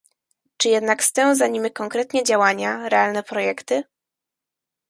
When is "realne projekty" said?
2.89-3.83